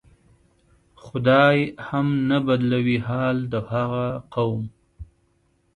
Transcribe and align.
خدای 1.05 1.57
هم 1.87 2.07
نه 2.29 2.37
بدلوي 2.47 2.97
حال 3.07 3.37
د 3.51 3.53
هغه 3.71 4.05
قوم 4.35 4.61